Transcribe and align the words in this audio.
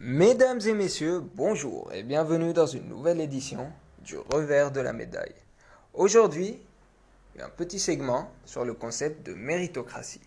Mesdames 0.00 0.60
et 0.64 0.74
messieurs, 0.74 1.24
bonjour 1.34 1.92
et 1.92 2.04
bienvenue 2.04 2.52
dans 2.52 2.68
une 2.68 2.88
nouvelle 2.88 3.20
édition 3.20 3.72
du 4.04 4.16
revers 4.16 4.70
de 4.70 4.80
la 4.80 4.92
médaille. 4.92 5.34
Aujourd'hui, 5.92 6.60
un 7.40 7.48
petit 7.48 7.80
segment 7.80 8.30
sur 8.44 8.64
le 8.64 8.74
concept 8.74 9.26
de 9.26 9.34
méritocratie. 9.34 10.20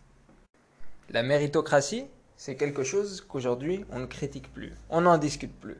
La 1.10 1.23
méritocratie, 1.23 2.05
c'est 2.36 2.57
quelque 2.57 2.84
chose 2.84 3.21
qu'aujourd'hui 3.21 3.86
on 3.92 3.99
ne 3.99 4.07
critique 4.07 4.54
plus, 4.54 4.73
on 4.89 4.99
n'en 4.99 5.18
discute 5.18 5.58
plus. 5.58 5.78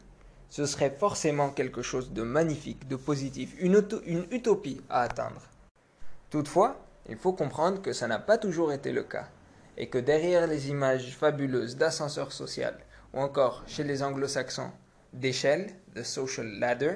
Ce 0.50 0.66
serait 0.66 0.96
forcément 0.98 1.50
quelque 1.50 1.82
chose 1.82 2.14
de 2.14 2.22
magnifique, 2.22 2.88
de 2.88 2.96
positif, 2.96 3.54
une, 3.60 3.84
utopie 4.32 4.80
à 4.90 5.02
atteindre. 5.02 5.42
Toutefois, 6.30 6.80
il 7.10 7.18
faut 7.18 7.34
comprendre 7.34 7.82
que 7.82 7.92
ça 7.92 8.08
n'a 8.08 8.20
pas 8.20 8.38
toujours 8.38 8.72
été 8.72 8.94
le 8.94 9.04
cas, 9.04 9.28
et 9.76 9.90
que 9.90 9.98
derrière 9.98 10.48
les 10.48 10.70
images 10.70 11.14
fabuleuses 11.18 11.76
d'ascenseur 11.76 12.32
social, 12.32 12.78
ou 13.14 13.20
encore 13.20 13.64
chez 13.68 13.84
les 13.84 14.04
anglo-saxons 14.04 14.72
d'échelle, 15.14 15.74
de 15.96 16.04
social 16.04 16.48
ladder, 16.60 16.96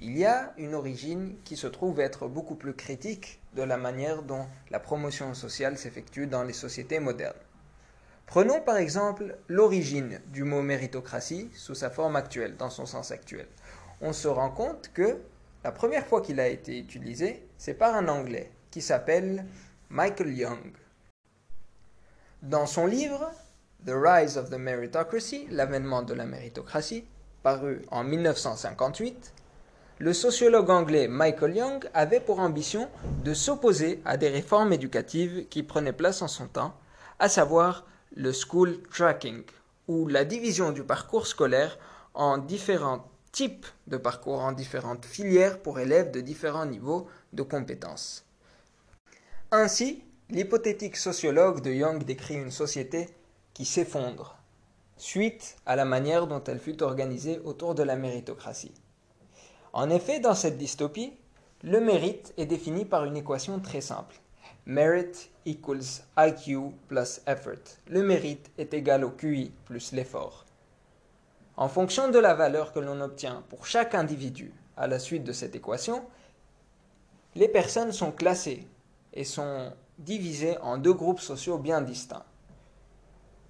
il 0.00 0.16
y 0.16 0.24
a 0.24 0.52
une 0.58 0.74
origine 0.74 1.34
qui 1.44 1.56
se 1.56 1.66
trouve 1.66 2.00
être 2.00 2.28
beaucoup 2.28 2.54
plus 2.54 2.74
critique 2.74 3.40
de 3.54 3.62
la 3.62 3.76
manière 3.76 4.22
dont 4.22 4.46
la 4.70 4.78
promotion 4.78 5.34
sociale 5.34 5.76
s'effectue 5.76 6.26
dans 6.26 6.44
les 6.44 6.52
sociétés 6.52 7.00
modernes. 7.00 7.34
Prenons 8.26 8.60
par 8.60 8.76
exemple 8.76 9.36
l'origine 9.48 10.20
du 10.26 10.44
mot 10.44 10.62
méritocratie 10.62 11.50
sous 11.54 11.74
sa 11.74 11.90
forme 11.90 12.14
actuelle, 12.14 12.56
dans 12.56 12.70
son 12.70 12.86
sens 12.86 13.10
actuel. 13.10 13.46
On 14.00 14.12
se 14.12 14.28
rend 14.28 14.50
compte 14.50 14.90
que 14.92 15.18
la 15.64 15.72
première 15.72 16.06
fois 16.06 16.20
qu'il 16.20 16.38
a 16.38 16.46
été 16.46 16.78
utilisé, 16.78 17.42
c'est 17.56 17.74
par 17.74 17.94
un 17.94 18.06
Anglais 18.06 18.52
qui 18.70 18.82
s'appelle 18.82 19.46
Michael 19.88 20.34
Young. 20.34 20.72
Dans 22.42 22.66
son 22.66 22.86
livre 22.86 23.32
The 23.86 23.92
Rise 23.94 24.36
of 24.36 24.50
the 24.50 24.58
Meritocracy, 24.58 25.46
l'avènement 25.50 26.02
de 26.02 26.12
la 26.12 26.26
méritocratie, 26.26 27.04
paru 27.44 27.82
en 27.92 28.02
1958, 28.02 29.32
le 30.00 30.12
sociologue 30.12 30.70
anglais 30.70 31.06
Michael 31.06 31.56
Young 31.56 31.88
avait 31.94 32.20
pour 32.20 32.40
ambition 32.40 32.88
de 33.24 33.32
s'opposer 33.34 34.02
à 34.04 34.16
des 34.16 34.28
réformes 34.28 34.72
éducatives 34.72 35.46
qui 35.48 35.62
prenaient 35.62 35.92
place 35.92 36.22
en 36.22 36.28
son 36.28 36.48
temps, 36.48 36.74
à 37.20 37.28
savoir 37.28 37.86
le 38.16 38.32
school 38.32 38.82
tracking, 38.92 39.44
ou 39.86 40.08
la 40.08 40.24
division 40.24 40.72
du 40.72 40.82
parcours 40.82 41.28
scolaire 41.28 41.78
en 42.14 42.36
différents 42.36 43.08
types 43.30 43.66
de 43.86 43.96
parcours, 43.96 44.40
en 44.40 44.52
différentes 44.52 45.04
filières 45.04 45.60
pour 45.60 45.78
élèves 45.78 46.10
de 46.10 46.20
différents 46.20 46.66
niveaux 46.66 47.06
de 47.32 47.42
compétences. 47.42 48.24
Ainsi, 49.52 50.02
l'hypothétique 50.30 50.96
sociologue 50.96 51.62
de 51.62 51.70
Young 51.70 52.02
décrit 52.02 52.34
une 52.34 52.50
société 52.50 53.08
qui 53.58 53.64
s'effondre 53.64 54.36
suite 54.98 55.56
à 55.66 55.74
la 55.74 55.84
manière 55.84 56.28
dont 56.28 56.44
elle 56.44 56.60
fut 56.60 56.80
organisée 56.80 57.40
autour 57.40 57.74
de 57.74 57.82
la 57.82 57.96
méritocratie. 57.96 58.72
En 59.72 59.90
effet, 59.90 60.20
dans 60.20 60.36
cette 60.36 60.58
dystopie, 60.58 61.12
le 61.64 61.80
mérite 61.80 62.32
est 62.36 62.46
défini 62.46 62.84
par 62.84 63.04
une 63.04 63.16
équation 63.16 63.58
très 63.58 63.80
simple. 63.80 64.14
Merit 64.64 65.30
equals 65.44 66.04
IQ 66.16 66.70
plus 66.86 67.20
effort. 67.26 67.78
Le 67.88 68.04
mérite 68.04 68.48
est 68.58 68.74
égal 68.74 69.02
au 69.02 69.10
QI 69.10 69.50
plus 69.64 69.90
l'effort. 69.90 70.44
En 71.56 71.68
fonction 71.68 72.12
de 72.12 72.18
la 72.20 72.34
valeur 72.34 72.72
que 72.72 72.78
l'on 72.78 73.00
obtient 73.00 73.42
pour 73.48 73.66
chaque 73.66 73.96
individu 73.96 74.52
à 74.76 74.86
la 74.86 75.00
suite 75.00 75.24
de 75.24 75.32
cette 75.32 75.56
équation, 75.56 76.04
les 77.34 77.48
personnes 77.48 77.90
sont 77.90 78.12
classées 78.12 78.68
et 79.14 79.24
sont 79.24 79.72
divisées 79.98 80.58
en 80.58 80.78
deux 80.78 80.94
groupes 80.94 81.18
sociaux 81.18 81.58
bien 81.58 81.80
distincts 81.80 82.24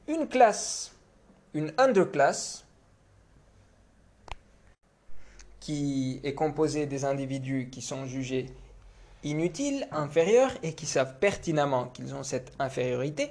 une 0.09 0.27
classe, 0.27 0.93
une 1.55 1.73
underclass, 1.77 2.65
qui 5.61 6.21
est 6.25 6.35
composée 6.35 6.87
des 6.87 7.05
individus 7.05 7.69
qui 7.71 7.83
sont 7.83 8.07
jugés 8.07 8.47
inutiles, 9.23 9.87
inférieurs 9.93 10.53
et 10.63 10.73
qui 10.73 10.87
savent 10.87 11.19
pertinemment 11.19 11.89
qu'ils 11.89 12.15
ont 12.15 12.23
cette 12.23 12.53
infériorité, 12.59 13.31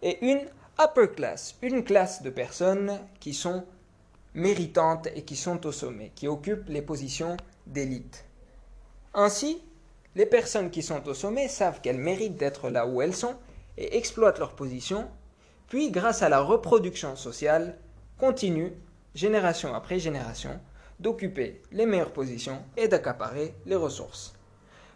et 0.00 0.24
une 0.24 0.40
upper 0.80 1.08
class, 1.14 1.56
une 1.60 1.84
classe 1.84 2.22
de 2.22 2.30
personnes 2.30 2.98
qui 3.20 3.34
sont 3.34 3.64
méritantes 4.34 5.08
et 5.14 5.22
qui 5.22 5.36
sont 5.36 5.66
au 5.66 5.72
sommet, 5.72 6.12
qui 6.14 6.26
occupent 6.26 6.68
les 6.68 6.82
positions 6.82 7.36
d'élite. 7.66 8.24
Ainsi, 9.12 9.60
les 10.14 10.26
personnes 10.26 10.70
qui 10.70 10.82
sont 10.82 11.06
au 11.06 11.14
sommet 11.14 11.48
savent 11.48 11.80
qu'elles 11.82 11.98
méritent 11.98 12.36
d'être 12.36 12.70
là 12.70 12.86
où 12.86 13.02
elles 13.02 13.14
sont 13.14 13.36
et 13.76 13.98
exploitent 13.98 14.38
leur 14.38 14.54
position 14.54 15.08
puis 15.68 15.90
grâce 15.90 16.22
à 16.22 16.28
la 16.28 16.40
reproduction 16.40 17.14
sociale, 17.16 17.78
continue, 18.18 18.72
génération 19.14 19.74
après 19.74 19.98
génération, 19.98 20.60
d'occuper 20.98 21.62
les 21.70 21.86
meilleures 21.86 22.12
positions 22.12 22.62
et 22.76 22.88
d'accaparer 22.88 23.54
les 23.66 23.76
ressources. 23.76 24.34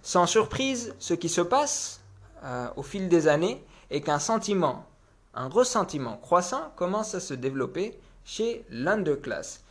Sans 0.03 0.27
surprise, 0.27 0.95
ce 0.99 1.15
qui 1.15 1.29
se 1.29 1.41
passe 1.41 2.01
euh, 2.43 2.69
au 2.77 2.83
fil 2.83 3.09
des 3.09 3.29
années 3.29 3.65
est 3.91 4.01
qu'un 4.01 4.19
sentiment, 4.19 4.87
un 5.35 5.49
ressentiment 5.49 6.17
croissant 6.17 6.73
commence 6.77 7.15
à 7.15 7.21
se 7.21 7.35
développer 7.35 7.99
chez 8.25 8.65
l'underclass, 8.71 9.63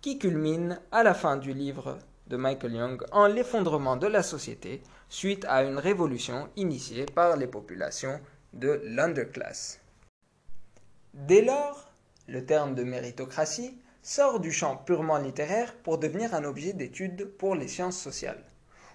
qui 0.00 0.18
culmine 0.18 0.78
à 0.92 1.02
la 1.02 1.14
fin 1.14 1.36
du 1.36 1.52
livre 1.52 1.98
de 2.28 2.36
Michael 2.36 2.74
Young 2.74 3.04
en 3.12 3.26
l'effondrement 3.26 3.96
de 3.96 4.06
la 4.06 4.22
société 4.22 4.82
suite 5.08 5.44
à 5.48 5.62
une 5.62 5.78
révolution 5.78 6.48
initiée 6.56 7.06
par 7.06 7.36
les 7.36 7.46
populations 7.46 8.20
de 8.52 8.80
l'underclass. 8.84 9.80
Dès 11.14 11.42
lors, 11.42 11.90
le 12.26 12.44
terme 12.44 12.74
de 12.74 12.84
méritocratie 12.84 13.78
sort 14.02 14.40
du 14.40 14.52
champ 14.52 14.76
purement 14.76 15.18
littéraire 15.18 15.74
pour 15.82 15.98
devenir 15.98 16.34
un 16.34 16.44
objet 16.44 16.72
d'étude 16.72 17.24
pour 17.24 17.54
les 17.54 17.68
sciences 17.68 17.98
sociales. 17.98 18.44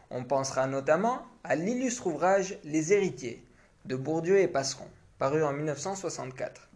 On 0.09 0.23
pensera 0.23 0.67
notamment 0.67 1.23
à 1.43 1.55
l'illustre 1.55 2.07
ouvrage 2.07 2.57
Les 2.63 2.93
héritiers 2.93 3.43
de 3.85 3.95
Bourdieu 3.95 4.39
et 4.39 4.47
Passeron, 4.47 4.87
paru 5.17 5.43
en 5.43 5.53
1964. 5.53 6.69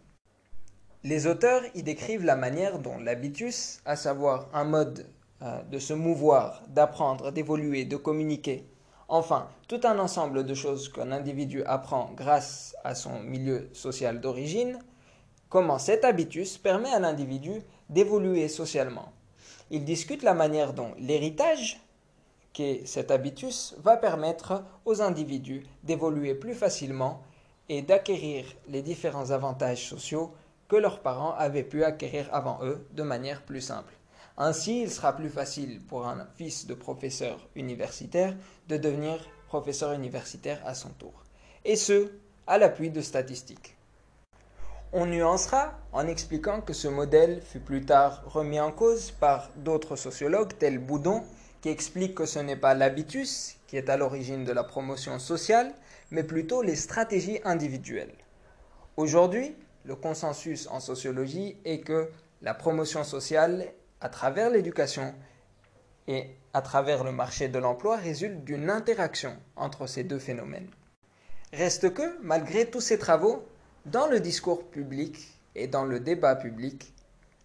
Les 1.04 1.28
auteurs 1.28 1.62
y 1.76 1.84
décrivent 1.84 2.26
la 2.26 2.36
manière 2.36 2.80
dont 2.80 2.98
l'habitus, 2.98 3.80
à 3.86 3.96
savoir 3.96 4.50
un 4.54 4.66
mode 4.66 5.08
euh, 5.44 5.62
de 5.64 5.80
se 5.80 5.94
mouvoir, 5.94 6.64
d'apprendre, 6.68 7.32
d'évoluer, 7.32 7.86
de 7.86 7.96
communiquer, 7.96 8.68
enfin 9.08 9.48
tout 9.68 9.82
un 9.84 10.00
ensemble 10.00 10.46
de 10.46 10.54
choses 10.54 10.92
qu'un 10.92 11.12
individu 11.12 11.64
apprend 11.64 12.12
grâce 12.16 12.76
à 12.84 12.96
son 12.96 13.20
milieu 13.22 13.70
social 13.74 14.20
d'origine, 14.20 14.80
comment 15.50 15.80
cet 15.80 16.04
habitus 16.06 16.58
permet 16.58 16.92
à 16.92 17.00
l'individu 17.00 17.62
d'évoluer 17.90 18.48
socialement. 18.48 19.12
Il 19.70 19.86
discute 19.86 20.24
la 20.24 20.34
manière 20.34 20.74
dont 20.74 20.92
l'héritage 20.98 21.82
qu'est 22.54 22.82
cet 22.86 23.12
habitus 23.12 23.76
va 23.84 23.98
permettre 23.98 24.64
aux 24.86 25.02
individus 25.02 25.66
d'évoluer 25.84 26.34
plus 26.34 26.54
facilement 26.54 27.22
et 27.70 27.82
d'acquérir 27.82 28.46
les 28.68 28.82
différents 28.82 29.32
avantages 29.32 29.88
sociaux 29.88 30.34
que 30.68 30.76
leurs 30.76 31.02
parents 31.02 31.34
avaient 31.34 31.64
pu 31.64 31.84
acquérir 31.84 32.30
avant 32.34 32.60
eux 32.64 32.86
de 32.94 33.04
manière 33.04 33.44
plus 33.44 33.62
simple. 33.62 33.94
Ainsi, 34.38 34.82
il 34.82 34.92
sera 34.92 35.16
plus 35.16 35.30
facile 35.30 35.82
pour 35.88 36.08
un 36.08 36.28
fils 36.36 36.68
de 36.68 36.74
professeur 36.74 37.48
universitaire 37.56 38.36
de 38.68 38.78
devenir 38.78 39.18
professeur 39.48 39.94
universitaire 39.94 40.62
à 40.66 40.76
son 40.76 40.90
tour. 40.90 41.24
Et 41.66 41.76
ce, 41.76 42.12
à 42.46 42.58
l'appui 42.58 42.90
de 42.90 43.02
statistiques. 43.02 43.77
On 44.94 45.06
nuancera 45.06 45.78
en 45.92 46.08
expliquant 46.08 46.62
que 46.62 46.72
ce 46.72 46.88
modèle 46.88 47.42
fut 47.42 47.60
plus 47.60 47.84
tard 47.84 48.24
remis 48.26 48.60
en 48.60 48.72
cause 48.72 49.12
par 49.12 49.50
d'autres 49.58 49.98
sociologues 49.98 50.58
tels 50.58 50.80
Boudon, 50.80 51.24
qui 51.62 51.70
expliquent 51.70 52.16
que 52.16 52.26
ce 52.26 52.40
n'est 52.40 52.56
pas 52.56 52.74
l'habitus 52.74 53.58
qui 53.68 53.76
est 53.76 53.90
à 53.90 53.98
l'origine 53.98 54.46
de 54.46 54.54
la 54.54 54.64
promotion 54.64 55.20
sociale, 55.20 55.74
mais 56.10 56.24
plutôt 56.24 56.62
les 56.62 56.78
stratégies 56.78 57.40
individuelles. 57.44 58.14
Aujourd'hui, 58.96 59.54
le 59.84 59.96
consensus 59.96 60.68
en 60.72 60.80
sociologie 60.80 61.58
est 61.66 61.82
que 61.82 62.10
la 62.42 62.54
promotion 62.54 63.04
sociale, 63.04 63.68
à 64.00 64.08
travers 64.08 64.50
l'éducation 64.50 65.14
et 66.08 66.28
à 66.54 66.62
travers 66.62 67.04
le 67.04 67.12
marché 67.12 67.50
de 67.50 67.60
l'emploi, 67.60 67.98
résulte 67.98 68.46
d'une 68.46 68.70
interaction 68.70 69.36
entre 69.58 69.86
ces 69.86 70.06
deux 70.06 70.20
phénomènes. 70.20 70.70
Reste 71.52 71.94
que, 71.94 72.18
malgré 72.22 72.70
tous 72.70 72.82
ces 72.82 72.98
travaux, 72.98 73.46
dans 73.92 74.08
le 74.08 74.20
discours 74.20 74.66
public 74.66 75.16
et 75.56 75.68
dans 75.68 75.86
le 75.86 76.02
débat 76.02 76.36
public, 76.36 76.94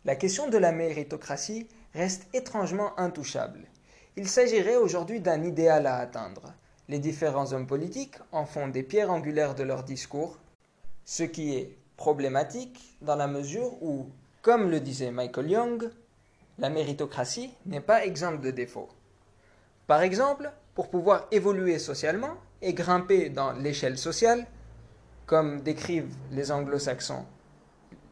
la 0.04 0.16
question 0.16 0.48
de 0.48 0.58
la 0.58 0.72
méritocratie 0.72 1.68
reste 1.94 2.26
étrangement 2.34 2.98
intouchable. 2.98 3.60
Il 4.16 4.28
s'agirait 4.28 4.76
aujourd'hui 4.76 5.20
d'un 5.20 5.44
idéal 5.44 5.86
à 5.86 5.98
atteindre. 5.98 6.52
Les 6.88 6.98
différents 6.98 7.52
hommes 7.52 7.68
politiques 7.68 8.16
en 8.32 8.44
font 8.44 8.66
des 8.66 8.82
pierres 8.82 9.12
angulaires 9.12 9.54
de 9.54 9.62
leur 9.62 9.84
discours, 9.84 10.38
ce 11.04 11.22
qui 11.22 11.54
est 11.54 11.76
problématique 11.96 12.98
dans 13.02 13.16
la 13.16 13.28
mesure 13.28 13.80
où, 13.80 14.08
comme 14.42 14.68
le 14.68 14.80
disait 14.80 15.12
Michael 15.12 15.48
Young, 15.48 15.90
la 16.58 16.70
méritocratie 16.70 17.52
n'est 17.66 17.80
pas 17.80 18.04
exempte 18.04 18.40
de 18.40 18.50
défauts. 18.50 18.88
Par 19.86 20.02
exemple, 20.02 20.50
pour 20.74 20.90
pouvoir 20.90 21.28
évoluer 21.30 21.78
socialement 21.78 22.34
et 22.62 22.74
grimper 22.74 23.28
dans 23.28 23.52
l'échelle 23.52 23.96
sociale, 23.96 24.44
comme 25.32 25.62
décrivent 25.62 26.14
les 26.31 26.52
anglo-saxons 26.52 27.25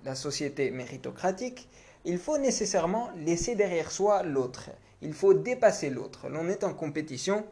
la 0.06 0.14
société 0.14 0.70
méritocratique, 0.70 1.68
il 2.06 2.16
faut 2.16 2.38
nécessairement 2.38 3.10
laisser 3.14 3.54
derrière 3.56 3.90
soi 3.90 4.22
l'autre. 4.22 4.70
Il 5.02 5.12
faut 5.12 5.34
dépasser 5.34 5.90
l'autre. 5.90 6.30
L'on 6.30 6.48
est 6.48 6.64
en 6.64 6.72
compétition 6.72 7.44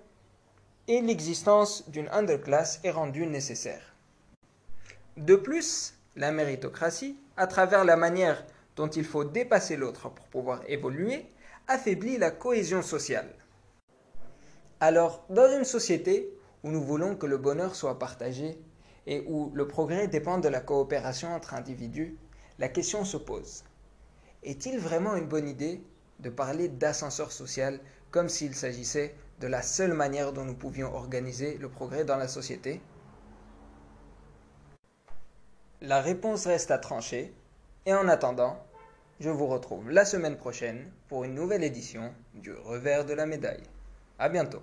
et 0.86 1.02
l'existence 1.02 1.86
d'une 1.90 2.08
underclass 2.08 2.80
est 2.82 2.90
rendue 2.90 3.26
nécessaire. 3.26 3.94
De 5.18 5.36
plus, 5.36 5.92
la 6.16 6.32
méritocratie, 6.32 7.18
à 7.36 7.46
travers 7.46 7.84
la 7.84 7.96
manière 7.96 8.46
dont 8.74 8.88
il 8.88 9.04
faut 9.04 9.24
dépasser 9.24 9.76
l'autre 9.76 10.08
pour 10.08 10.24
pouvoir 10.28 10.62
évoluer, 10.66 11.26
affaiblit 11.66 12.16
la 12.16 12.30
cohésion 12.30 12.80
sociale. 12.80 13.34
Alors, 14.80 15.26
dans 15.28 15.54
une 15.54 15.64
société 15.64 16.32
où 16.64 16.70
nous 16.70 16.82
voulons 16.82 17.16
que 17.16 17.26
le 17.26 17.36
bonheur 17.36 17.74
soit 17.74 17.98
partagé 17.98 18.58
et 19.08 19.24
où 19.26 19.50
le 19.54 19.66
progrès 19.66 20.06
dépend 20.06 20.38
de 20.38 20.48
la 20.48 20.60
coopération 20.60 21.34
entre 21.34 21.54
individus, 21.54 22.16
la 22.58 22.68
question 22.68 23.04
se 23.04 23.16
pose. 23.16 23.64
Est-il 24.42 24.78
vraiment 24.78 25.16
une 25.16 25.26
bonne 25.26 25.48
idée 25.48 25.82
de 26.20 26.28
parler 26.28 26.68
d'ascenseur 26.68 27.32
social 27.32 27.80
comme 28.10 28.28
s'il 28.28 28.54
s'agissait 28.54 29.14
de 29.40 29.46
la 29.46 29.62
seule 29.62 29.94
manière 29.94 30.32
dont 30.34 30.44
nous 30.44 30.54
pouvions 30.54 30.94
organiser 30.94 31.56
le 31.56 31.70
progrès 31.70 32.04
dans 32.04 32.16
la 32.16 32.28
société? 32.28 32.82
La 35.80 36.02
réponse 36.02 36.46
reste 36.46 36.70
à 36.70 36.78
trancher, 36.78 37.32
et 37.86 37.94
en 37.94 38.08
attendant, 38.08 38.62
je 39.20 39.30
vous 39.30 39.46
retrouve 39.46 39.90
la 39.90 40.04
semaine 40.04 40.36
prochaine 40.36 40.90
pour 41.08 41.24
une 41.24 41.34
nouvelle 41.34 41.64
édition 41.64 42.12
du 42.34 42.52
revers 42.52 43.06
de 43.06 43.14
la 43.14 43.24
médaille. 43.24 43.62
À 44.18 44.28
bientôt. 44.28 44.62